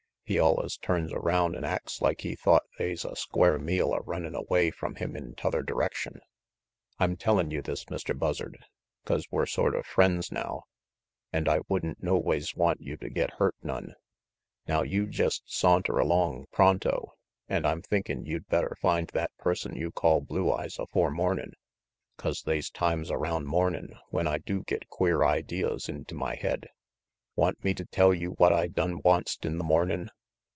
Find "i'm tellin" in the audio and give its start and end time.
6.99-7.51